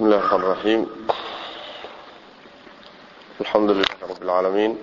[0.00, 0.86] بسم الله الرحمن الرحيم
[3.40, 4.78] الحمد لله رب العالمين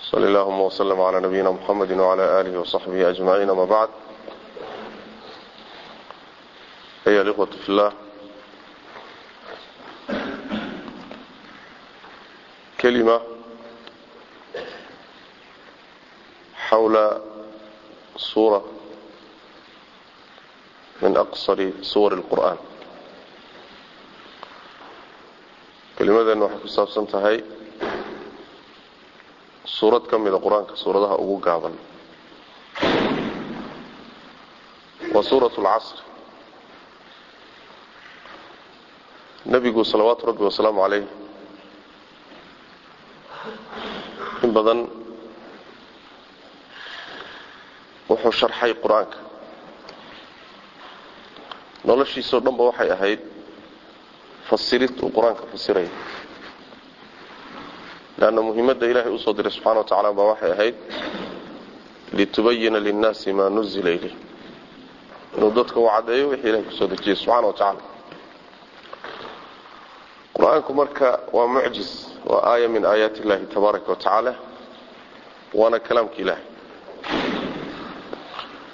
[0.00, 3.88] صلى اللهم وسلم على نبينا محمد وعلى آله وصحبه أجمعين ما بعد
[7.06, 7.92] أيها الإخوة في الله
[12.80, 13.20] كلمة
[16.54, 17.20] حول
[18.16, 18.79] صورة
[21.30, 22.58] aqsari suwar اlqur'aan
[25.96, 27.36] kelimadan waxay ku saabsan tahay
[29.64, 31.74] suurad ka mida qur'aanka suuradaha ugu gaaban.
[35.14, 35.98] Waa suuraة اlcasr
[39.52, 41.04] nebigu salawaatu rabbi wasalaamu calayh
[44.44, 44.78] in badan
[48.08, 49.29] wuxuu sharxay qur'aanka
[51.84, 53.20] noloshiisao dhanba waxay ahayd
[54.48, 55.90] fasirid uu qur'aanka fasiraya
[58.18, 60.76] leanna muhimadda ilaahay u soo diray subxana wa tacala baa waxay ahayd
[62.12, 64.14] litubayina linnaasi maa nuzila ilayh.
[65.36, 67.80] Inuu dadka u caddeeyo wixii ilahay ku soo dejiyey subxaana wa tacaala.
[70.34, 71.90] Qur'aanku marka waa mucjis
[72.26, 74.34] waa aaya min aayaati illahi tabaaraka wa
[75.54, 76.44] waana kalaamka ilaahay.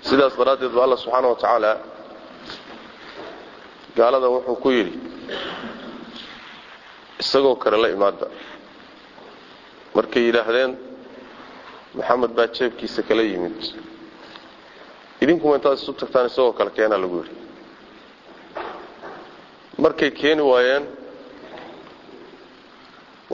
[0.00, 1.78] Sidaas daraaddeed ba alla subxaana wa tacaala
[3.96, 4.94] gaalada wuxuu ku yidhi
[7.22, 8.26] isagoo kale la imaada.
[9.94, 10.72] Markay yidhaahdeen
[11.96, 13.58] maxamed baa jeebkiisa kala yimid.
[15.22, 17.34] Idinkuma intaad isu tagtaan isagoo kale keenaa lagu yidhi.
[19.82, 20.84] Markay keeni waayeen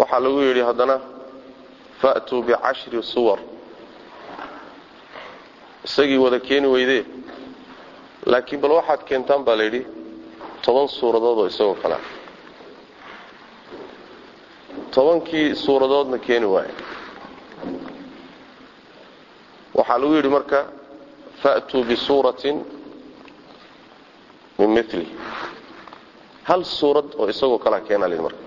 [0.01, 0.97] waxaa lagu yidhi haddana
[2.01, 3.39] fa'tuu bicashri suwar.
[5.87, 7.05] Isagii wada keeni weydee.
[8.31, 9.83] Laakiin bal waxaad keentaan baa layidhi
[10.65, 12.01] toban suuradood oo isagoo kalea
[14.95, 16.73] tobankii suuradoodna keeni waaye.
[19.77, 20.59] Waxaa lagu yidhi marka
[21.43, 22.57] fa'tuu bisuuratin
[24.59, 25.03] min mili
[26.49, 28.43] hal suurad oo isagoo kalea keenaa layidhi marka.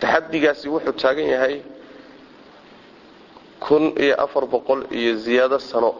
[0.00, 1.56] Taxadigaasi wuxuu taagan yahay
[3.64, 5.90] kun iyo afar boqol iyo ziyaado sano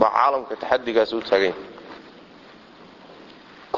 [0.00, 1.71] baa caalamka taxadigaasi u taagan yahay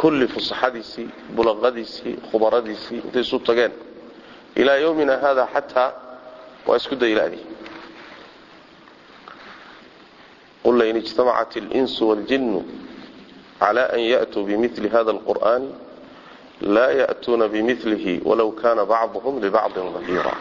[0.05, 3.73] kulli fusaxadiisii bulaqadiisii khubaradiisii intay isu tageen.
[4.61, 5.91] Ilaa yowmina haada xataa
[6.67, 7.41] waa isku daylaadi
[10.65, 12.61] qul lain ijtamacat اlinsu wاljinnu
[13.61, 15.71] cla an ya'tuu bimili hada اlqur'ani
[16.75, 20.35] laa ya'tuuna bimilihi walow kana bacduhum libacdin dahiira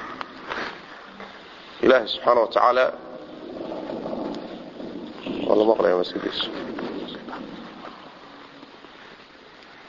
[1.85, 2.85] ilaahay subxaana wa tacaala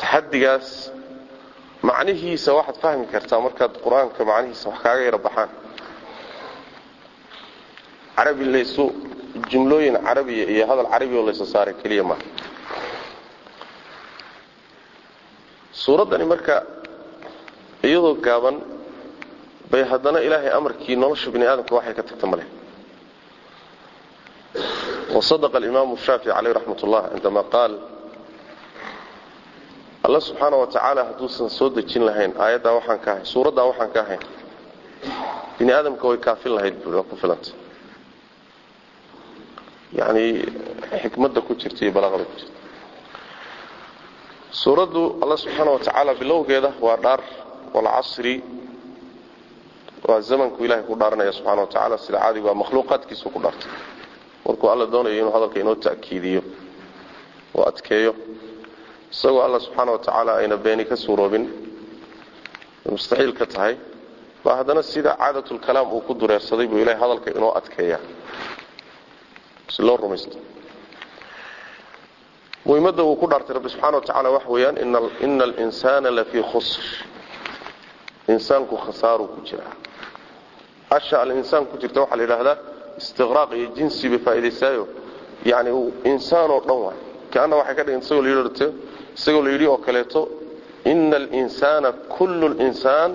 [0.04, 0.68] taxadigaas
[1.88, 5.50] macnihiisa waxaad fahmi kartaa markaad qur'aanka macnihiisa wax kaaga yara baxaan.
[8.16, 8.84] Carabi laysu
[9.50, 12.22] jumlooyin carabiya iyo hadal carabi oo laysa saaray keliya maaha
[15.82, 16.54] suuraddani marka
[17.88, 18.56] iyadoo gaaban
[19.70, 22.44] bay haddana ilaahay amarkii nolosha bini aadamka waxay ka tagta male
[25.14, 27.72] wasadaqa alimaamu shaafici caleyh raxmat ullah cindama qaal
[30.06, 32.32] alla subxaana wa tacaala hadduusan soo dejin lahayn.
[32.44, 34.20] Aayaddaa waxaan ka ahayn suuraddaa waxaan ka ahayn
[35.58, 36.74] bini aadamka way kaafin lahayd
[37.10, 37.50] ku filanta
[39.98, 40.24] yacni
[41.02, 42.52] xikmadda ku jirta iyo balaaqada ku jirta.
[44.62, 47.20] Suuraddu alla subxaana wa tacaala bilowgeeda waa dhaar
[47.74, 48.34] walcasri
[50.08, 53.70] waa zamanku ilahay ku dhaaranaya subxana wa tacaala sida caadigu waa makhluuqaadkiisu ku dhaartay.
[54.46, 56.42] Markuu alla doonayo inuu hadalka inoo ta'kiidiyo
[57.56, 58.12] oo adkeeyo
[59.14, 61.44] isagoo alla subxaana wa tacaala ayna beeni ka suuroobin
[62.94, 63.74] mustaxiil ka tahay.
[64.44, 67.98] Baa haddana sida caadatulkalaam uu ku dureersaday buu ilahay hadalka inoo adkeeya
[69.74, 70.36] si loo rumaysto.
[72.66, 74.76] Muhimadda uu ku dhaartay rabbi subxana wa tacala waxa weeyaan
[75.24, 76.82] ina alinsaana lafii khusr.
[78.28, 79.72] Insaanku khasaaruu ku jiraa.
[80.96, 82.56] Asha alinsaan ku jirta waxaa la yidhaahdaa
[83.00, 84.84] istiqraaq iyo jinsi bay faa'idaysaayo
[85.50, 85.70] yani
[86.12, 86.98] insaanoo dhan waay
[87.32, 88.83] kaana waxay ka dhigan isagoo la yidhi
[89.16, 90.20] isagoo la yidhi oo kaleeto
[90.90, 93.10] ina alinsaana kullu linsaan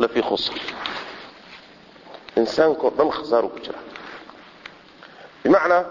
[0.00, 0.54] lafii khusr.
[2.40, 3.78] Insaankao dhan khasaaruu ku jira.
[5.42, 5.82] Bimacnaa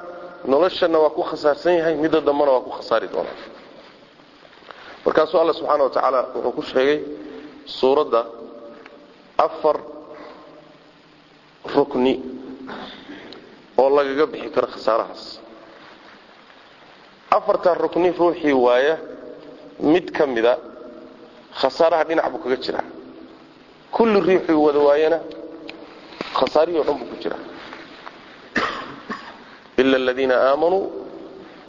[0.52, 3.38] noloshana waa ku khasaarsan yahay midda dambana waa ku khasaari doonaa.
[5.06, 7.00] Markaasuu alla subxaana wa tacaala wuxuu ku sheegay
[7.66, 8.22] suuradda
[9.46, 9.78] afar
[11.76, 12.14] rukni
[13.82, 15.24] oo lagaga bixi karo khasaarahaas.
[17.38, 18.96] Afartaa rukni ruuxii waaya
[19.93, 20.53] mid ka mida
[21.61, 22.85] khasaaraha dhinac buu kaga jiraa
[23.95, 25.19] kulli ruuxii wada waayana
[26.39, 27.43] khasaarihii o dhan buu ku jiraa
[29.81, 30.85] ila aladiina aamanuu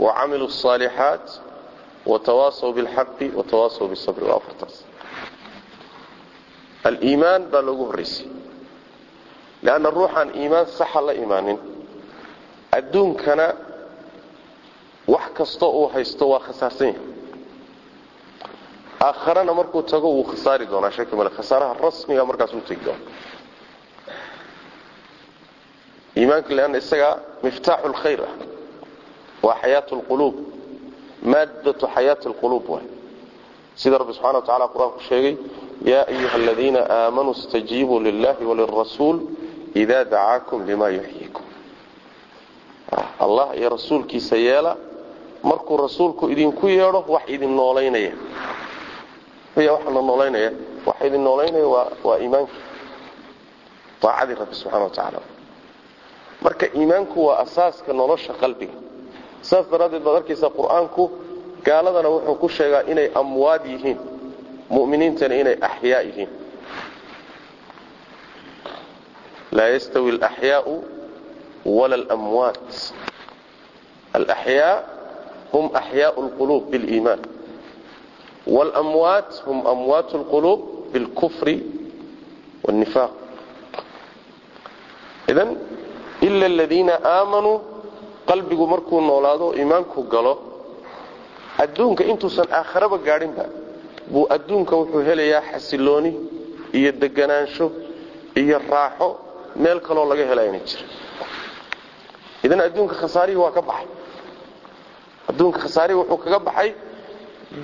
[0.06, 1.25] wacamiluu الصaalixaat
[2.12, 4.75] watawaasaw biاlxaqi watawaasaw biالsabri waa afartaas
[6.88, 8.28] aliimaan baa loogu horraysay
[9.66, 11.57] leanna ruuxaan iimaan saxa la imaanin
[12.78, 13.48] adduunkana
[15.13, 17.01] wax kastoo uu haysto waa khasaarsan yahay
[19.06, 20.91] aakharana markuu tago wuu khasaari doonaa.
[20.91, 22.99] Shaki male khasaaraha rasmiga markaas u tegi doona
[26.19, 27.15] iimaanka leanna isagaa
[27.45, 28.33] miftaaxu lkhayr ah.
[29.43, 30.35] Waa xayaat lquluub
[31.23, 32.87] maaddatu xayaati lquluub waay.
[33.81, 35.35] Sida rabbi subxana wa tacala qur'aanku sheegay
[35.91, 39.19] yaa ayuha aladiina aamanuu istajiibuu lillahi walirasuul
[39.83, 41.43] idaa dacaakum lima yuxyiikum
[43.25, 44.73] allah iyo rasuulkiisa yeela.
[45.43, 48.12] Markuu rasuulku idinku yeedho wax idin noolaynaya
[49.75, 50.50] waxana noolaynaya.
[50.87, 51.66] Waxa idin noolaynaya
[52.06, 52.52] waa iimaanka
[54.08, 55.20] aacadii rabbi subxana wa tacaala.
[56.44, 58.72] Marka iimaanku waa asaaska nolosha qalbiga.
[59.49, 61.02] Saas daraaddeed baad arkaysaa qur'aanku
[61.66, 63.99] gaaladana wuxuu ku sheegaa inay amwaad yihiin
[64.75, 66.31] mu'miniintana inay axyaa yihiin.
[69.56, 70.75] Laa yastawi alaxyaau
[71.78, 72.70] wala alamwaat.
[74.16, 74.75] Alaxyaa
[75.52, 77.20] hum axyaau lquluub biliimaan
[78.56, 80.60] wاlamwaat hum amwaat اlquluub
[80.92, 81.56] biاlkufri
[82.63, 83.12] wاlnifaaq
[85.31, 85.50] idan
[86.28, 87.57] ila aladiina aamanuu
[88.30, 90.34] qalbigu markuu noolaado iimaanku galo
[91.63, 93.45] adduunka intuusan aakharaba gaadhinba
[94.12, 96.12] buu adduunka wuxuu helayaa xasilooni
[96.78, 97.66] iyo deganaansho
[98.42, 99.07] iyo raaxo
[99.62, 100.86] meel kaloo laga helayna jira
[102.45, 103.88] idan adduunka khasaarihii waa ka baxay
[105.30, 106.69] adduunka khasaarihii wuxuu kaga baxay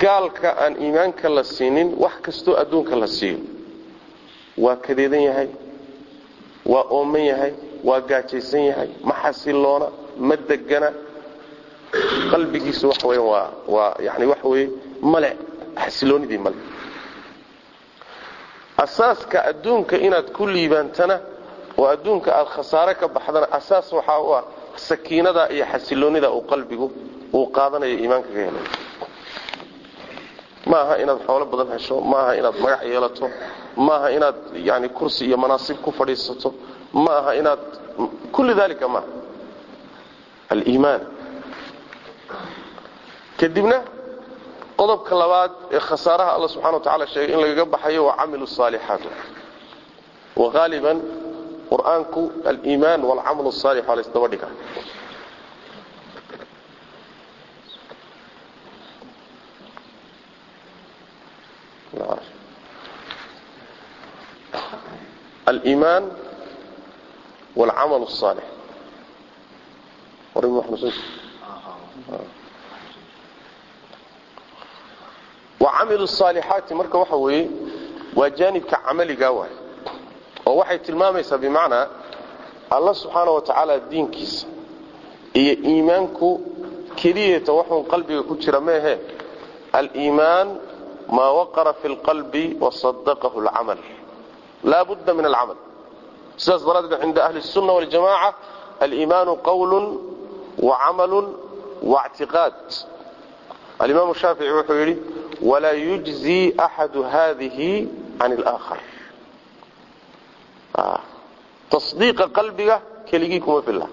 [0.03, 3.39] gaalka aan iimaanka la siinin wax kastoo adduunka la siiyo.
[4.65, 5.49] Waa kadeedan yahay
[6.73, 7.53] waa ooman yahay
[7.85, 9.87] waa gaajaysan yahay ma xasiloona
[10.29, 10.89] ma degana
[12.31, 14.67] qalbigiisu waxa weya waa waa yani waxa weye
[15.13, 15.31] male
[15.83, 16.57] xasiloonidii male
[18.85, 21.17] asaaska adduunka inaad ku liibaantana
[21.79, 24.45] oo adduunka aad khasaare ka baxdana asaas waxaa u ah
[24.89, 26.87] sakiinada iyo xasiloonida uu qalbigu
[27.37, 28.65] uu qaadanayo iimaanka ka helay
[30.75, 33.27] ma aha inaad xoolo badan hesho ma aha inaad magac yeelato
[33.87, 34.37] ma aha inaad
[34.69, 36.49] yani kursi iyo manaasib ku fadhiisato
[37.05, 37.61] ma aha inaad
[38.35, 39.07] kulli dalika maaha.
[40.53, 41.01] Aliimaan.
[43.41, 43.79] Kadibna
[44.79, 49.03] qodobka labaad ee khasaaraha alla subxana wa tacala sheegay in lagaga baxayo waa camilu saalixaat
[50.41, 50.99] wa haaliban
[51.71, 54.49] qur'aanku aliimaan walcamal saalix waa laysdaba dhiga
[65.54, 66.04] aliimaan
[67.60, 68.48] walcamal الصaalix
[75.60, 77.50] wacamilu الصaalixaati marka waxa weeye
[78.16, 79.52] waa jaanibka camaliga waay
[80.48, 81.86] oo waxay tilmaamaysaa bimacnaa
[82.76, 84.48] alla subxaana wa tacaala diinkiisa
[85.42, 86.30] iyo iimaanku
[87.00, 88.94] keliyata waxuun qalbiga ku jira meehe
[89.80, 90.48] aliimaan
[91.16, 93.78] maa waqara fi اlqalbi wasadaqahu اlcamal
[94.72, 95.58] laa budda min alcamal
[96.44, 98.30] sidaas daraaddeed cinda ahli الsunna waljamaca
[98.84, 99.78] aliimaanu qowlu
[100.68, 101.20] wacamalu
[101.92, 102.58] waاctiqaad
[103.84, 104.96] alimaam shaafici wuxuu yidhi
[105.50, 107.72] walaa yujzi axadu hadihi
[108.20, 108.80] can اlآkhar
[111.72, 112.76] tasdiiqa qalbiga
[113.10, 113.88] keligii kuma filla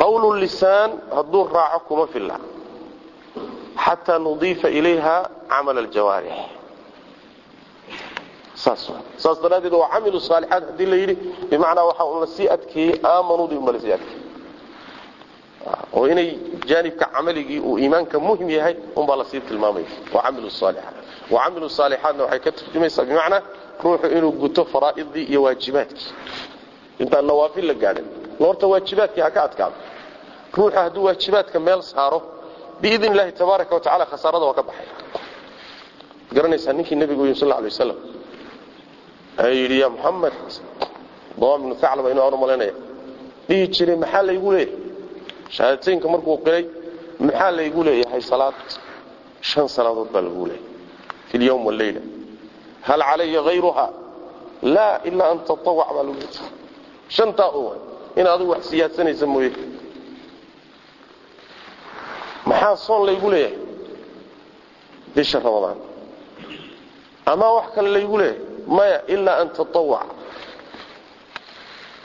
[0.00, 2.36] qowlu lisaan hadduu raaco kuma filla
[3.84, 5.16] xataa nudiifa ilayha
[5.50, 6.36] camal aljawaarix
[8.55, 11.15] saas daraaddeed waa camilu saalixaat haddii la yidhi
[11.49, 14.21] bimacnaa waxa un la sii adkeeyey aamanudii uma la sii adkeeyey.
[15.95, 16.29] Oo inay
[16.69, 19.85] jaanibka camaligii uu iimaanka muhiim yahay unbaa la sii tilmaamaya.
[20.13, 20.95] Waa camilu saalixaat
[21.31, 23.41] wa camilu saalixaatna waxay ka turjumaysaa bimacnaa
[23.83, 26.09] ruuxu inuu guto faraa'idii iyo waajibaadkii.
[26.99, 28.05] Intaan nawaafil la gaadhin
[28.39, 29.75] horta waajibaadkii ha ka adkaado.
[30.57, 32.19] Ruuxu hadduu waajibaadka meel saaro
[32.81, 34.87] biidn illahi tabaaraka wa tacala khasaarada waa ka baxay.
[36.35, 38.12] Garanaysaa ninkii nebigu yimi sal lla alay waslam ee
[39.59, 40.33] yidhi ya muxamed
[41.39, 42.73] dawaam ibnu thaclaba inuu aan u malaynaya
[43.47, 44.77] dhihi jiray maxaa laygu leeyahay?
[45.55, 46.63] Shahaadateynka markuu qiray
[47.25, 48.53] maxaa laygu leeyahay salaad?
[49.49, 50.69] Shan salaadood baa lagu leeyahay.
[51.29, 52.01] Fi lyawm walleyla
[52.87, 53.85] hal calaya hayruha
[54.75, 56.21] laa ilaa an tatawac baa lagu
[57.15, 57.77] shantaa un
[58.19, 59.51] in adigu wax siyaadsanaysa mooye.
[62.49, 63.57] Maxaa soon laygu leeyahay?
[65.15, 65.77] Bisha ramadaan.
[67.31, 70.07] Ama wax kale laygu leeyahay maya ilaa an tatawac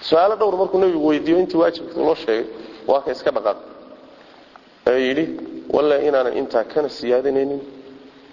[0.08, 2.44] su'aalo dhowr markuu nebigu weydiiyo intii waajibka loo sheegay
[2.90, 3.56] waa ka iska dhaqaaq
[4.90, 5.24] ee yidhi
[5.74, 7.60] walla inaanan intaa kana siyaadinaynin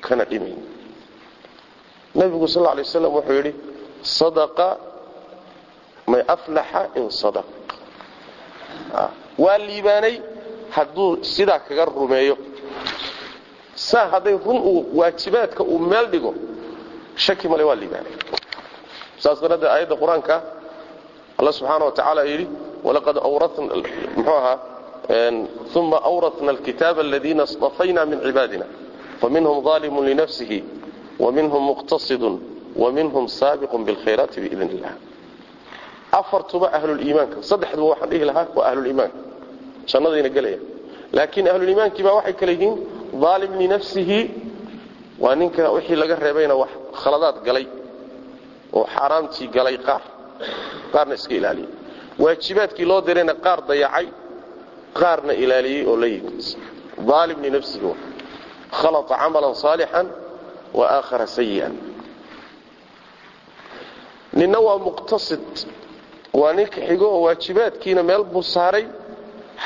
[0.06, 0.64] kana dhimaynin
[2.20, 3.52] nebigu sal lay waslam wuxuu yidhi
[4.20, 4.68] sadaqa
[6.12, 7.46] may aflaxa in sadaq.
[9.44, 10.16] Waa liibaanay
[10.76, 12.36] hadduu sidaa kaga rumeeyo.
[13.76, 16.32] Saa hadday run uu waajibaadka uu meel dhigo
[17.16, 18.14] shaki male waa liibaanay.
[19.24, 20.36] Saas daraaddeed aayadda qur'aanka
[21.40, 22.46] alla subxaana wa tacaala yidhi
[22.84, 23.62] walaqad awratna
[24.16, 24.58] muxuu ahaa
[25.80, 28.66] uma awratna alkitaaba aladiina istafayna min cibaadina
[29.22, 30.60] faminhum ظalimun linafsihi
[31.20, 32.36] waminhum muqtasidun
[32.84, 34.94] waminhum saabiqun bilkhayraati biidn illah
[36.20, 39.18] afartuba ahluliimaanka saddexduba waxaan dhihi lahaa waa ahluliimaanka
[39.92, 40.60] jannadayna gelaya
[41.18, 42.76] laakiin ahluliimaankii baa waxay kale yihiin
[43.32, 44.20] aalim linafsihi
[45.24, 46.70] waa ninka wixii laga reebayna wax
[47.04, 47.66] khaladaad galay
[48.78, 50.02] oo xaaraamtii galay qaar.
[50.94, 51.70] Qaarna iska ilaaliyey.
[52.24, 54.08] Waajibaadkii loo dirayna qaar dayacay
[55.00, 56.40] qaarna ilaaliyey oo la yimid
[57.18, 57.92] aalim linafsihi
[58.80, 60.08] khalata camalan saalixan
[60.78, 61.74] wa aakhara sayi'an
[64.40, 65.48] ninna waa muqtasid.
[66.40, 68.86] Waa ninka xigo oo waajibaadkiina meel buu saaray.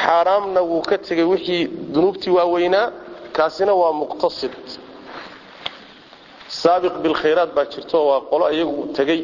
[0.01, 1.63] Xaaraamna wuu ka tegay wixii
[1.93, 2.87] dunuubtii waaweynaa.
[3.35, 4.53] Kaasina waa muqtasid
[6.49, 9.21] saabiq bilkhayraat baa jirto waa qolo iyagu tegey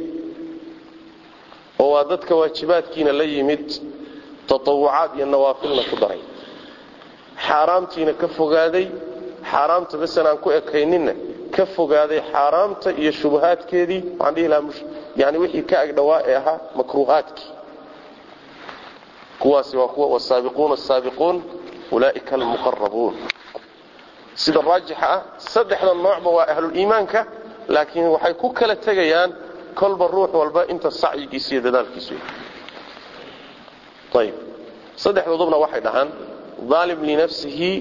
[1.80, 3.66] oo waa dadka waajibaadkiina la yimid
[4.48, 6.22] tatawucaad iyo nawaafilna ku daray
[7.48, 8.86] xaaraamtiina ka fogaaday
[9.52, 11.14] xaaraamta basan aan ku ekayninna
[11.56, 14.74] ka fogaaday xaaraamta iyo shubahaadkeedii waxaan dhihi lahaa
[15.22, 17.50] yani wixii ka agdhawaa ee ahaa makruuhaadkii
[19.42, 21.36] kuwaasi waa kuwa wasaabiquuna asaabiquun
[21.96, 23.14] ulaa'ika almuqarabuun
[24.36, 27.20] sida raajixa ah saddexda noocba waa ahluliimaanka
[27.68, 29.32] laakiin waxay ku kala tegayaan
[29.76, 32.14] kolba ruux walba inta sacyigiisa iyo dadaalkiisu
[34.22, 34.36] ayb
[34.96, 36.10] saddexdoodubna waxay dhahaan
[36.72, 37.72] aalim linafsihi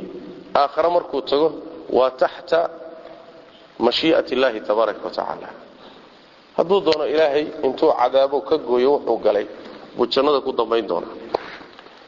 [0.55, 1.49] aakhare markuu tago
[1.97, 2.71] waa taxta
[3.79, 5.13] mashii'at illaahi tabaaraka wa
[6.57, 9.47] hadduu doono ilaahay intuu cadaabo ka gooyo wuxuu galay.
[9.97, 11.15] Buu jannada ku dambayn doonaa.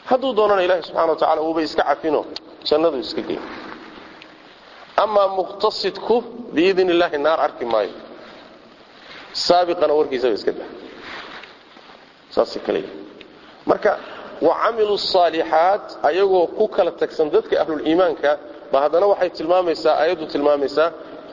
[0.07, 2.25] Hadduu doonana ilaahay subxana wa tacala uuba iska cafino
[2.65, 3.38] jannaduu iska gey
[5.05, 6.17] amaa muqtasidku
[6.55, 7.95] biidn illaahi naar arki maayo.
[9.47, 10.69] Saabiqana warkiisaba iska dah
[12.35, 12.81] saasay kale.
[13.71, 13.93] Marka
[14.47, 18.31] wa camilu saalixaat ayagoo ku kala tagsan dadka ahluliimaanka
[18.73, 20.88] ba haddana waxay tilmaamaysaa ayaddu tilmaamaysaa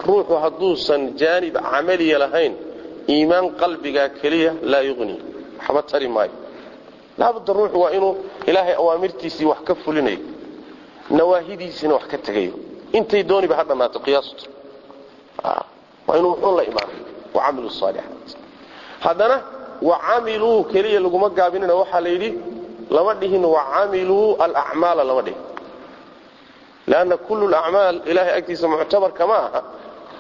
[0.08, 2.54] ruuxu hadduusan jaanib camaliya lahayn
[3.14, 5.16] iimaan qalbigaa keliya laa yuqni
[5.60, 6.36] waxba tari maayo.
[7.20, 8.14] Laabudda ruuxu waa inuu
[8.50, 10.20] ilaahay awaamirtiisii wax ka fulinayo
[11.18, 12.54] nawaahidiisiina wax ka tegayo
[12.98, 14.44] intay dooniba ha dhammaato qiyaastu.
[16.08, 17.00] Waa inuu wuxuun la imaanay
[17.36, 18.30] wacamilu saalixaat
[19.06, 19.38] haddana
[19.90, 22.30] wacamiluu keliya laguma gaabinina waxaa la yidhi
[22.96, 25.42] lama dhihin wacamiluu alacmaala lama dhihin.
[26.92, 29.62] Lanna kullu lacmaal ilahay agtiisa muctabarka ma aha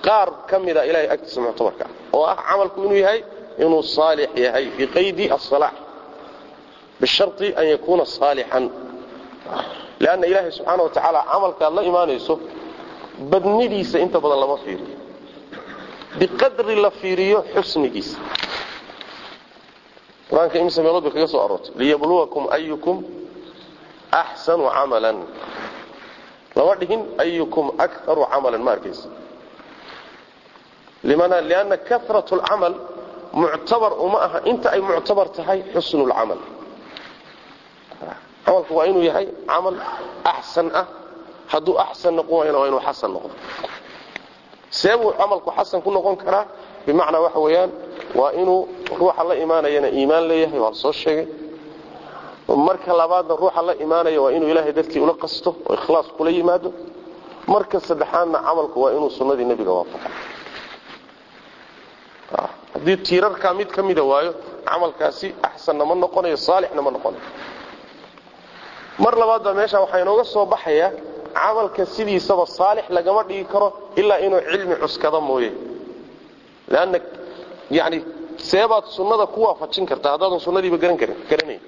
[0.05, 1.85] qaar ka mida ilahay agtiisa muctabarka.
[1.85, 3.19] Ah oo ah camalku inuu yahay
[3.63, 5.73] inuu saalix yahay biqaydi asalaax
[6.99, 8.69] bishari an yakuuna saalixan
[9.99, 12.33] lanna ilaahay subxaana wa tacaala camalkaad la imaanayso
[13.31, 14.97] badnidiisa inta badan lama fiiriyo.
[16.19, 18.17] Biqadri la fiiriyo xusnigiisa.
[20.29, 21.73] Qur'aanka imse meelood bay kaga soo aroortay.
[21.77, 23.03] Liyabluwakum ayukum
[24.11, 25.17] axsanu camalan.
[26.55, 29.09] Lama dhihin ayukum akaru camalan ma arkaysa.
[31.03, 32.73] Lianna karat lcamal
[33.33, 34.39] muctabar uma aha.
[34.45, 36.37] Inta ay muctabar tahay xusnu lcamal
[38.45, 39.75] camalku waa inuu yahay camal
[40.23, 40.87] axsan ah
[41.51, 43.33] hadduu axsan noqon waayana waa inuu xasan noqdo.
[44.79, 46.45] See buu camalku xasan ku noqon karaa
[46.85, 47.71] bimacnaa waxa weeyaan
[48.19, 48.59] waa inuu
[48.99, 51.27] ruuxa la imaanayana iimaan leeyahay waa la sheegay.
[52.67, 56.69] Marka labaadna ruuxa la imaanaya waa inuu ilaahay dartii ula qasto oo ikhlaas kula yimaado.
[57.53, 60.09] Marka saddexaadna camalku waa inuu sunnadii nebiga waafaqo.
[62.73, 64.31] Haddii tiirarkaa mid ka mida waayo
[64.69, 67.21] camalkaasi axsanna ma noqonayo saalixna ma noqonayo.
[69.03, 70.87] Mar labaad baa meesha waxaa inooga soo baxaya
[71.37, 73.67] camalka sidiisaba saalix lagama dhigi karo
[73.99, 75.51] ilaa inuu cilmi cuskada mooye.
[76.71, 76.97] Leanna
[77.77, 77.97] yani
[78.49, 81.61] seebaad sunnada ku waafajin kartaa haddaadan sunnadiiba garan karin garanayn.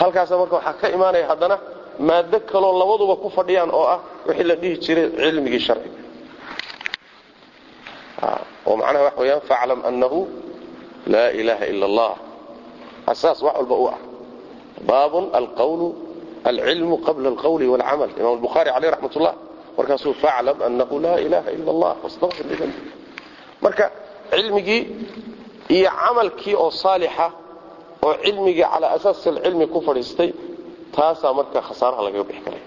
[0.00, 1.56] Halkaasa marka waxaa ka imaanaya haddana
[2.08, 6.00] maado kaloo labaduba ku fadhiyaan oo ah wixii la dhihi jiray cilmigii sharciga
[8.66, 10.18] oo macnaha waxa weyaan faclam annahu
[11.12, 12.12] laa ilaaha ila allah.
[13.12, 13.98] Asaas wax walba u ah.
[14.88, 15.88] Baabun alqawlu
[16.48, 19.34] alcilmu qabla alqawli waalcamal imam albukhaari caleyh raxmat ullah
[19.78, 22.78] markaasuu faclam annahu laa ilaaha ila allah wastaqfir lidambi
[23.64, 23.84] marka
[24.32, 24.82] cilmigii
[25.76, 27.26] iyo camalkii oo saalixa
[28.06, 30.30] oo cilmigii calaa asaasi alcilmi ku fadhiistay
[30.96, 32.64] taasaa marka khasaaraha lagaga bixi karaya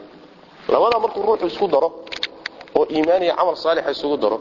[0.74, 1.90] labadaa markuu ruuxu isku daro
[2.78, 4.38] oo iimaan iyo camal saalixa isugu daro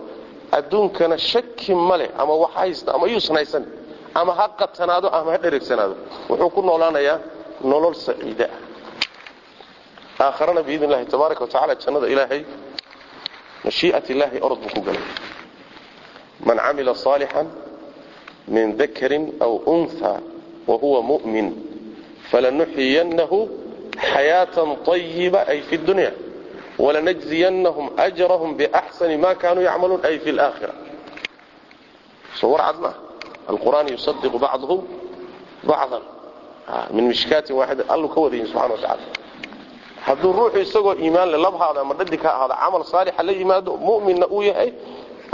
[0.59, 3.65] adduunkana shaki ma leh ama wax haysta ama yuusan haysan
[4.21, 5.95] ama ha qatanaado ama ha dhereegsanaado
[6.31, 7.17] wuxuu ku noolaanayaa
[7.71, 8.68] nolol saciida ah
[10.19, 12.43] aakharana biidn illahi tabaaraka wa tacala jannada ilaahay
[13.65, 15.03] mashii'at illaahi orod buu ku galay.
[16.47, 17.47] Man camila saalixan
[18.49, 20.13] min dakarin aw unha
[20.67, 21.47] wahuwa mu'min
[22.31, 23.39] falanuxiyannahu
[23.99, 26.13] xayaatan طayiba ay fi dunya
[26.79, 30.75] walanajziyanahum ajrahum biaxsani ma kanuu yacmaluun ay fi laakhira
[32.39, 32.99] soo war cad maaha
[33.51, 34.81] alqur'aan yusadiqu bacduhum
[35.67, 36.03] bacdan
[36.95, 39.05] min mishkaatin waaxida alluu ka wadayin subxana wa tacala
[40.09, 44.27] hadduu ruuxu isagoo iimaan le labhaada ama dhadig ka ahaada camal saalixa la yimaado mu'minna
[44.37, 44.71] uu yahay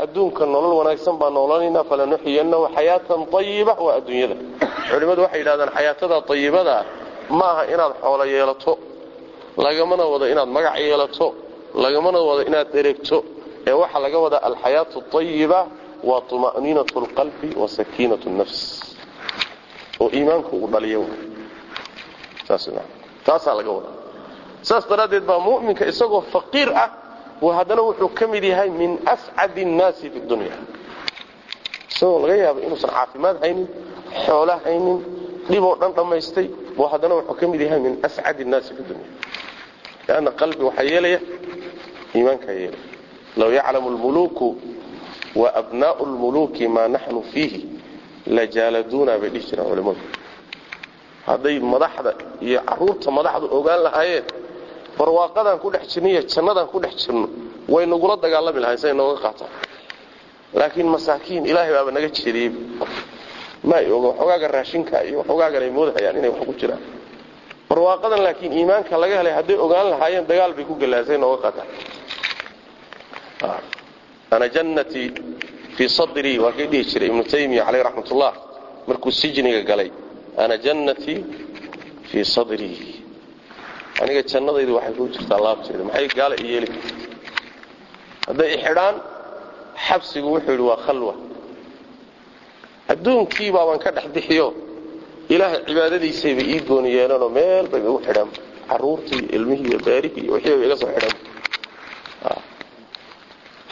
[0.02, 4.34] adduunka nolol wanaagsan baan noolanaynaa falanuxiyanahu xayaatan ayiba waa adduunyada.
[4.90, 6.82] Culimmadu waxay yidhahdaan xayaatada ayibadaa
[7.38, 8.72] ma inaad xoolo yeelato
[9.64, 11.26] lagamana wado inaad magac yeelato
[11.84, 13.16] lagamana wado inaad dheregto
[13.68, 15.60] ee waxaa laga wadaa alxayaatu ayiba
[16.08, 18.60] waa tuma'niinatu lqalbi wa sakiinatu nafs.
[20.00, 21.02] Oo iimaanku uu dhaliyo.
[23.26, 24.03] Taasaa laga wadaa
[24.63, 26.89] saas daraaddeed baa mu'minka isagoo faqiir ah
[27.57, 30.51] haddana wuxuu ka mid yahay min ascad الnaasi fi dunya
[31.91, 33.67] isagoo laga yaaba inuusan caafimaad haynin
[34.25, 34.97] xoolo haynin
[35.49, 39.07] dhiboo dhan dhammaystay buu haddana wuxuu ka mid yahay min ascad الnaasi fi dunya
[40.07, 41.19] lanna qalbi waxaa yeelaya
[42.15, 42.83] iimaankaa yeelaya
[43.37, 44.47] low yaclamu اlmuluku
[45.35, 47.59] waabnaءu اlmuluki maa naxnu fiihi
[48.27, 49.99] lajaaladuna bay dhihi jiraan culimmadu
[51.25, 54.25] hadday madaxda iyo caruurta madaxdu ogaan lahaayeen
[54.98, 57.28] barwaaqadaan ku dhex jirnaiyo jannadaan ku dhex jirno.
[57.68, 59.50] Way nagula dagaalami lahayn say nooga qaataan
[60.54, 62.50] laakiin masaakiin ilaahay baaba naga jeediyey
[63.68, 66.82] ma ay oga waxogaaga raashinka iyo waxogaagan ay moodahayaan inay wax ku jiraan.
[67.68, 71.68] Barwaaqadan laakiin iimaanka laga helay hadday ogaan lahaayeen dagaal bay ku galaan say nooga qaataan.
[74.30, 75.08] Ana jannatii
[75.76, 78.32] fii sadrii waa kay dhihi jiray ibnu taymiya caleyh raxmat ullah
[78.86, 79.90] markuu sijniga galay
[80.36, 81.18] ana jannatii
[82.10, 83.03] fii sadrii
[84.02, 86.68] aniga jannadaydu waxay ku jirtaa laabteeda maxay gaala i yeeli
[88.26, 88.96] hadday ixidhaan
[89.86, 91.14] xabsigu wuxuu yidhi waa khalwa.
[92.92, 94.28] Adduunkii baabaan ka dhex
[95.32, 98.28] ilaahay cibaadadiisayba ii gooni yeelanoo meel bay igu xidhaan.
[98.68, 101.14] Caruurtii ilmihii iyo beerihii iyo wixii bay iga soo xidhan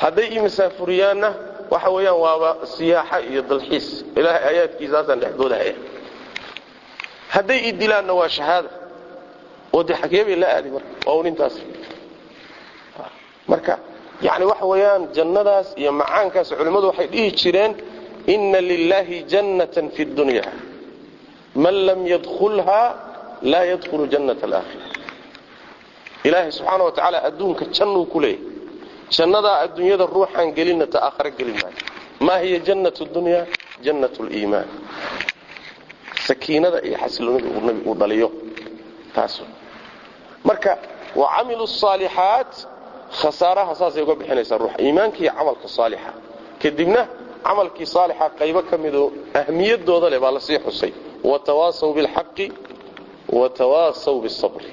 [0.03, 1.29] hadday ii masaafuriyaanna
[1.73, 3.87] waxa weeyaan waaba siyaaxa iyo dalxiis.
[4.19, 5.57] Ilaahay aayaadkiisaasaan dhexdooda
[7.35, 8.69] hadday ii dilaanna waa shahaada
[9.75, 11.55] oo de xagee bay la aadi marka waa un intaas
[13.51, 13.75] marka
[14.27, 17.73] yani waxa weeyaan jannadaas iyo macaankaas culimmadu waxay dhihi jireen
[18.35, 20.45] inna lilahi jannatan fi dunya.
[21.55, 22.89] Man lam yadkulhaa
[23.53, 24.85] laa yadkhulu jannata alaakhira
[26.27, 28.41] ilaahay subxaana wa tacaala adduunka jannuu ku leeyahy
[29.17, 31.77] jannadaa adduunyada ruuxaan gelinna ta aakhare gelin maayo
[32.27, 33.41] maa hiya jannat dunya
[33.85, 34.69] jannat liimaan
[36.27, 37.49] sakiinada iyo xasiloonida
[37.89, 38.29] uu dhaliyo.
[39.15, 39.35] Taas
[40.53, 40.73] marka
[41.21, 42.53] wa camilu saalixaat
[43.21, 46.11] khasaaraha saasay uga bixinaysaa ruuxa iimaanka iyo camalka saalixa.
[46.63, 47.03] Kadibna
[47.47, 49.07] camalkii saalixa qaybo ka midoo
[49.41, 50.93] ahmiyadooda leh baa la sii xusay.
[51.31, 52.47] Watawaasaw bilxaqi
[53.39, 54.71] watawaasaw bisabri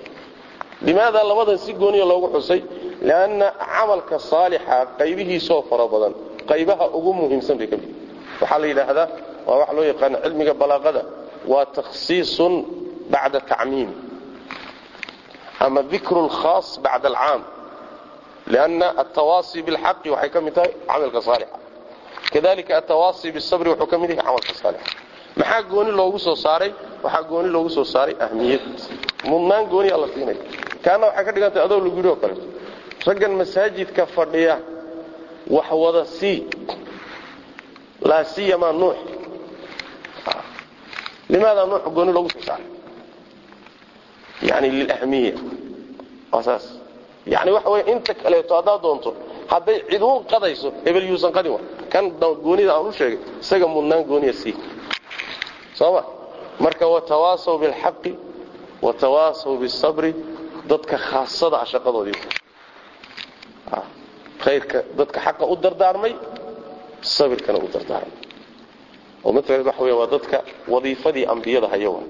[0.88, 2.60] limaada labadan si gooniya loogu xusay
[3.08, 6.14] lianna camalka saalixa qaybihiisoo fara badan
[6.50, 7.92] qaybaha ugu muhiimsan bay ka mid
[8.42, 9.08] waxaa la yidhaahdaa
[9.48, 11.02] waa wax loo yaqaana cilmiga balaaqada
[11.52, 12.54] waa takhsiisun
[13.14, 13.90] bacda tacmiim
[15.66, 17.42] ama dikru lkhaas bacda alcaam
[18.52, 21.58] lianna altawaasi bilxaqi waxay ka mid tahay camalka saalixa
[22.34, 24.92] kadalika altawaasi bisabri wuxuu ka mid yahay camalka saalixa
[25.40, 26.72] maxaa gooni loogu soo saaray
[27.04, 28.62] waxaa gooni loogu soo saaray ahmiyad
[29.30, 30.38] mudnaan gooniya la siinaya
[30.86, 32.46] kaana waxay ka dhigantahay adoo lagu yidhi oo kaleeto
[33.08, 34.56] raggan masaajidka fadhiya
[35.56, 36.38] wax wada sii
[38.10, 38.98] laa siyamaa nuux
[41.34, 42.66] limaada nuux gooni loogu soo saaray
[44.42, 45.34] yani lilahmiya
[46.32, 46.66] waa saas
[47.28, 49.10] yani waxa wey inta kaleeto haddaad doonto
[49.52, 51.60] hadday ciduun qadayso hebel yuusan qadin wa
[51.94, 52.06] kan
[52.46, 54.56] goonida aan u sheegay isaga mudnaan gooniya sii
[55.80, 56.02] sooma
[56.60, 58.12] marka watawaasaw bilxaqi
[58.86, 60.12] watawaasaw bisabri
[60.70, 62.18] dadka khaasada ah shaqadoodii
[64.44, 66.14] khayrka dadka xaqa u dardaarmay
[67.02, 68.18] sabirkana u dardaarmay
[69.26, 70.38] oo maalan waxa wey waa dadka
[70.74, 72.02] wadiifadii ambiyada haya wa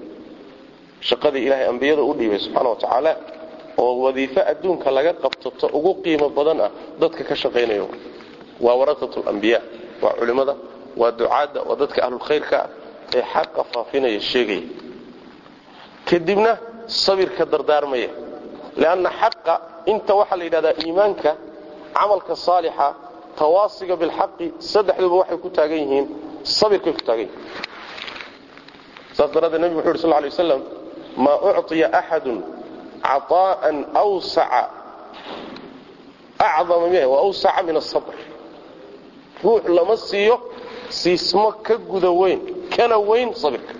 [1.08, 3.12] shaqadii ilaahay ambiyada u dhiibay subxaana wa tacaala
[3.82, 7.84] oo wadiifo adduunka laga qabto ta ugu qiimo badan ah dadka ka shaqaynaya
[8.64, 9.58] waa waraqatu lambiya
[10.02, 10.54] waa culimmada
[11.00, 12.68] waa ducaadda waa dadka ahlulkhayrka ah
[13.18, 14.62] ee xaqa faafinaya sheegaya
[16.08, 16.52] kadibna
[17.04, 18.08] sabirka dardaarmaya
[18.82, 19.54] leanna xaqa
[19.92, 21.30] inta waxaa la yidhahdaa iimaanka
[21.96, 22.86] camalka saalixa
[23.40, 26.06] tawaasiga bilxaqi saddexduba waxay ku taagan yihiin
[26.58, 27.38] sabirkay ku taagan yihiin.
[29.16, 30.60] Saas daraaddeed nebigu wuxu yhi sal lay waslam
[31.16, 32.38] maa ucطiya axadun
[33.02, 33.76] caطaa'an
[37.28, 38.14] wsaca min asabr
[39.44, 40.36] ruux lama siiyo
[40.88, 42.40] siismo ka guda weyn
[42.76, 43.74] kana weyn sabirka.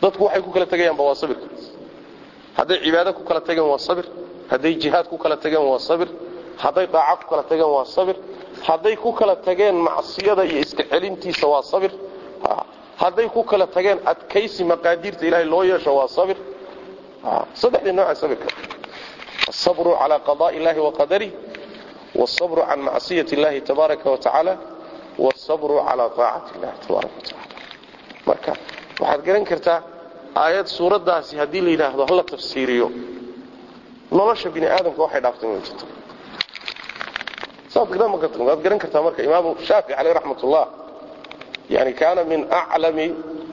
[0.00, 1.46] Dadku waxay ku kala tegayaanba waa sabirka
[2.56, 4.04] hadday cibaado ku kala tageen waa sabir.
[4.50, 6.08] Hadday jihaad ku kala tageen waa sabir.
[6.58, 8.16] Hadday dhaaco ku kala tageen waa sabir.
[8.66, 11.90] Hadday ku kala tageen macsiyada iyo iska celintiisa waa sabir
[13.02, 16.36] hadday ku kala tageen adkaysi maqaadiirta ilaahay loo yeesho waa sabir.
[17.24, 18.46] Ah, Saddexdii nooca sabirka.
[19.50, 21.30] Asabru calaa qadaai illaahi wa qadarih
[22.18, 24.54] waalsabru can macsiyat illaahi tabaaraka wa tacaala
[25.18, 27.46] waalsabru calaa taacati illahi tabaaraka wa tacaala.
[28.26, 28.52] Marka
[29.00, 29.78] waxaad garan kartaa
[30.44, 32.88] aayad suuraddaasi haddii la yidhaahdo hala tafsiiriyo.
[34.16, 35.84] Nolosha bini aadamka waxay dhaaftay inay jirto.
[37.72, 37.88] Saad
[38.64, 40.64] garan kartaa marka imaamu shaafici caleyh raxmat ullah
[41.74, 43.06] yani kaana min aclami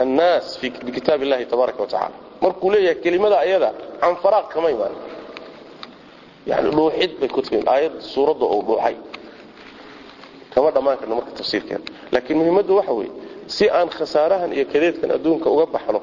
[0.03, 0.45] annaas
[0.87, 3.69] bikitaab illahi tabaaraka wa tacala markuu leeyahay kelimada ayada
[4.01, 4.93] can faraaq kama imaan
[6.49, 8.95] yani dhuuxid bay ku timi aayad suuradda uu dhuuxay.
[10.53, 11.83] Kama dhammaan karno marka tafsiirkeeda.
[12.13, 13.11] Laakiin muhiimaddu waxa weeye
[13.55, 15.99] si aan khasaarahan iyo kadeedkan adduunka uga baxno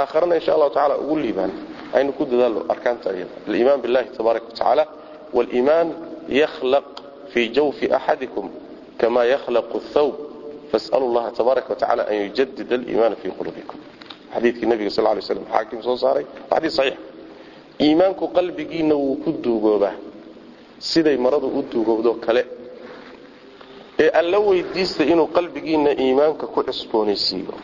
[0.00, 1.52] aakharana insha allahu tacala ugu liibaan
[1.96, 4.84] aynu ku dadaalno arkaanta iyada aliimaan billahi tabaaraka wa tacaala
[5.36, 5.88] waliimaan
[6.40, 6.88] yakhlaq
[7.32, 8.46] fii jawfi axadikum
[9.00, 10.14] kama yakhlaqu thawb
[10.76, 13.78] fas'alu llaha tabaaraka wa tacala an yujadid aliimaana fii quluubikum
[14.34, 16.98] xadiidkii nabiga sal lay slam xaakim soo saaray waa xadiis saxiix
[17.86, 19.94] iimaanku qalbigiinna wuu ku duugoobaa
[20.90, 22.42] siday maradu u duugowdo kale
[24.04, 27.54] ee alla weydiista inuu qalbigiinna iimaanka ku cusboonaysiiyo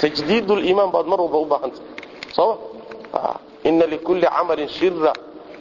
[0.00, 1.86] tajdiidu liimaan baad mar walba u baahantahay
[2.36, 2.54] sooma
[3.68, 5.12] ina likulli camalin shira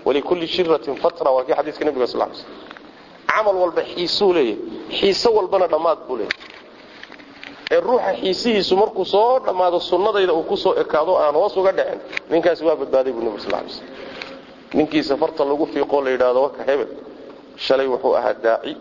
[0.05, 2.70] walikulli shiratin fatra waa kii xadiiska nabiga sal lay slm
[3.35, 4.57] camal walba xiisuu leeyahay.
[4.97, 6.39] Xiise walbana dhammaad buu leeyahay.
[7.73, 11.99] Ee ruuxa xiisihiisu markuu soo dhammaado sunnadayda uu ku soo ekaado aan hoos uga dhicin
[12.31, 13.85] ninkaasi waa badbaaday buu nabig sal lay slm
[14.77, 16.89] ninkii safarta lagu fiiqoo la yidhaahdo waka hebel
[17.65, 18.71] shalay wuxuu ahaa daaci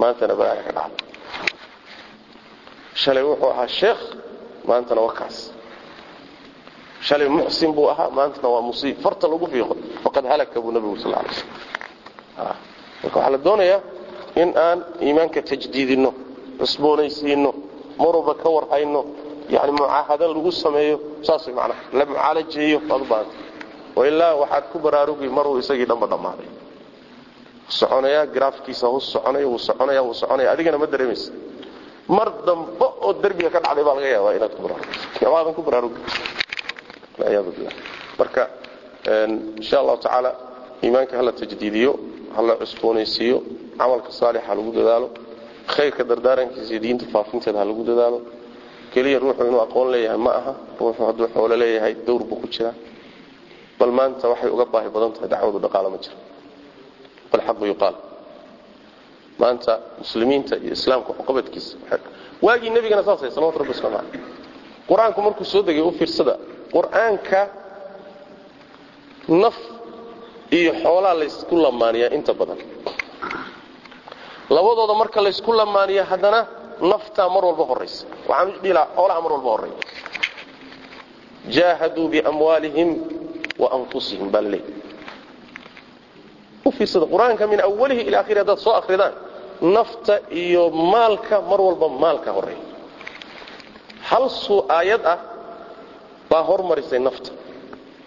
[0.00, 1.06] maantana balaaya ka dhacday.
[3.02, 4.02] Shalay wuxuu ahaa sheekh
[4.68, 5.36] maantana waa kaas.
[7.06, 8.96] Shalay muxsin buu ahaa maantana waa musiib.
[9.04, 11.50] Farta lagu fiiqo faqad halaka buu nabigu sal lay slm
[13.04, 13.80] marka waxaa la doonayaa
[14.42, 16.10] in aan iimaanka tajdiidinno
[16.60, 17.50] cusboonaysiinno
[17.98, 19.00] mar walba ka warhayno
[19.54, 25.86] yani mucaahado lagu sameeyo saas macnaha la mucaalajeeyo waad u waxaad ku baraarugi maruu isagii
[25.86, 26.48] dhanba dhammaaday.
[27.68, 31.32] Soconaya graafkiisa hu soconaya wuu soconaya wuu soconaya adigana ma dareemaysa.
[32.08, 36.00] Mar dambe oo derbiga ka dhacday baa laga yaabaa inaad ku baraarugto amaadan ku baraarugi
[37.18, 37.74] walciyaadu billah
[38.18, 38.42] marka
[39.58, 40.30] insha allahu tacaala
[40.84, 41.92] iimaanka hala tajdiidiyo
[42.36, 43.36] hala cusboonaysiiyo
[43.78, 45.06] camalka saalixa lagu dadaalo
[45.74, 48.18] khayrka dardaarankiisa diinta faafinteeda ha lagu dadaalo
[48.92, 52.74] keliya ruuxu inuu aqoon leeyahay ma aha ruuxu hadduu xoolo leeyahay dowr buu ku jiraa.
[53.78, 56.16] Bal maanta waxay uga baahi badan tahay dacwadu dhaqaalo ma jiro.
[57.32, 57.94] Walxaqu yuqaal.
[59.42, 61.74] Maanta muslimiinta iyo islaamka waxqabadkiisa
[62.46, 64.22] waagii nebigana saasay salawatu rabbi waslamu caleyh
[64.88, 66.34] qur'aanku markuu soo degay u fiirsada
[66.74, 67.40] qur'aanka
[69.42, 69.56] naf
[70.58, 72.58] iyo xoolaa laysku lamaaniyaa inta badan.
[74.56, 76.40] Labadooda marka laysku lamaaniya haddana
[76.90, 79.76] naftaa mar walba horaysa waxaan dhilaa xoolaha mar walba horreeya
[81.56, 82.88] jaahaduu biamwaalihim
[83.62, 84.74] wa anfusihim baa laleeyahy
[86.64, 86.70] u
[87.12, 89.14] qur'aanka min awalihi ila akhiri haddaad soo akridaan
[89.76, 92.62] nafta iyo maalka mar walba maalka horreeya
[94.10, 95.18] hal suu aayad ah
[96.30, 97.30] baa hormarisay nafta.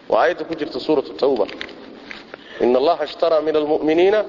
[0.10, 1.46] Waa aayadda ku jirta suuratu tawba
[2.64, 4.20] ina allaha ishtaraa min almu'miniina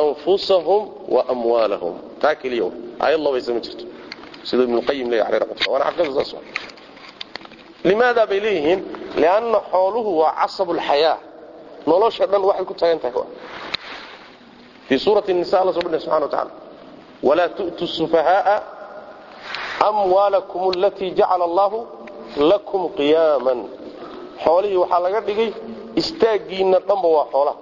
[0.00, 0.82] anfusahum
[1.14, 2.68] wa amwaalahum taa keliya
[3.04, 3.84] aayad labaysa ma jirto
[4.48, 6.44] sida ibnuqayim leeya aleh raxmatullah waana xaqiiqda saas
[7.88, 8.80] limaada bay leeyihiin
[9.22, 11.16] lianna xooluhu waa casabu lxayaa
[11.90, 13.24] nolosha dhan waxay ku taagan tahay
[14.88, 16.50] fii suurati nisa alla soo dhigay subxana wa tacala
[17.28, 18.58] walaa tu'tu sufahaaa
[19.88, 21.78] amwaalakum alatii jacala allahu
[22.50, 23.58] lakum qiyaaman
[24.44, 25.50] xoolihii waxaa laga dhigay
[26.00, 27.58] istaaggiinna dhanba waa xoolaha.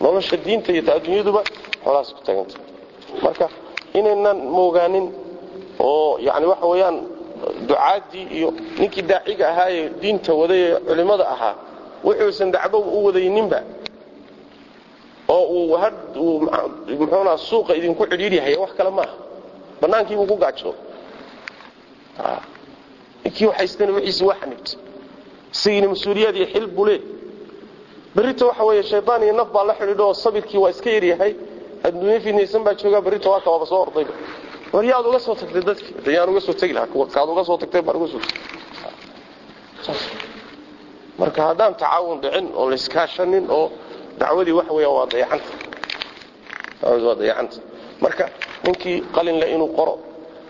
[0.00, 1.40] Nolosha diinta iyo adduunyaduba
[1.84, 2.56] xoolahaas ku taaganta
[3.24, 3.46] marka
[3.98, 5.06] inaynan moogaanin
[5.88, 6.96] oo yani waxa weeyaan
[7.68, 8.48] ducaadii iyo
[8.80, 11.54] ninkii daaciga ahaayee diinta waday ee culimmada ahaa
[12.06, 13.60] wuxuusan dacbow u wadayninba
[15.34, 16.36] oo uu
[17.00, 19.14] muxuunaa suuqa idinku cidhiidhyahay wax kale maaha.
[19.80, 20.70] Bannaankiibuu ku gaajo
[23.24, 24.36] ninkii haystana wixiisi waa
[25.54, 27.00] isagiina mas'uuliyaad iyo xil buu leey
[28.16, 31.32] berrita waxa weeye shaydaan iyo naf baa la xidhiidho oo sabirkii waa iska yaryahay
[31.86, 34.12] adduunyo fidnaysan baa joogaa berrita waa kabaaba soo ordayba
[34.72, 37.06] war yaad uga soo tagtay dadkii de yaan uga soo tegi lahaa.
[37.14, 38.20] Kaad uga soo tagtay baan uga soo
[41.18, 43.66] marka haddaan tacaawun dhicin oo layskaashanin oo
[44.20, 45.52] dacwadii waxa weya waa dayacanta
[46.82, 47.56] dacwadii waa dayacanta
[48.02, 48.24] marka
[48.64, 49.94] ninkii qalinle inuu qoro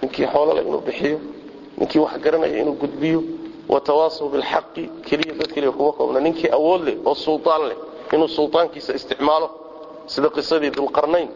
[0.03, 1.19] ninkii xoolole inuu bixiyo
[1.79, 3.21] ninkii wax garanaya inuu gudbiyo
[3.73, 6.21] watawaasaw bilxaqi keliya dad keliya kuma koobna.
[6.27, 7.77] Ninkii awood leh oo sultaan leh
[8.15, 9.47] inuu sultaankiisa isticmaalo
[10.13, 11.29] sida qisadii dulqarnayn.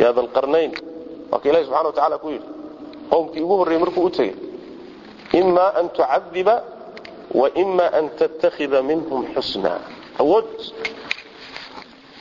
[0.00, 0.72] Yaa dalqarnayn
[1.30, 2.48] waa ka ilahi subxana wa tacala ku yidhi
[3.10, 4.34] qowmkii ugu horreeyey markuu u tegey
[5.40, 6.56] ima an tucadiba
[7.40, 9.72] wa ima an tattakhida minhum xusna
[10.22, 10.48] awood.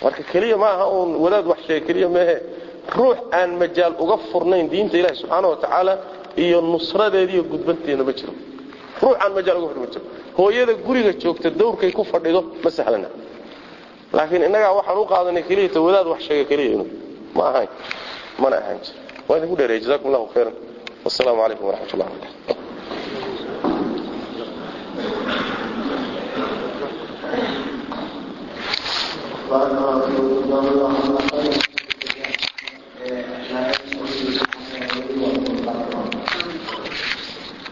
[0.04, 2.36] Marka keliya ma aha uun wadaad wax sheega keliya meehe
[2.98, 5.94] ruux aan majaal uga furnayn diinta ilahi subxaana wa tacaala
[6.43, 8.34] iyo nusradeeda iyo gudbanteeda ma jiro.
[9.02, 10.06] Ruuxaan majal uga horma jiro.
[10.38, 13.10] Hooyada guriga joogta dawrkay ku fadhido ma sahlana.
[14.15, 16.89] Laakiin innagaa waxaan u qaadanay keliyata wadaad wax sheega keliya inuu.
[17.36, 17.69] Ma ahayn.
[18.41, 18.95] Mana ahaan jir
[19.28, 20.54] waa idinku dheereya jazakum allahu khayran.
[21.06, 22.56] Wasalaamu calaykum waraxmat ullah barakatu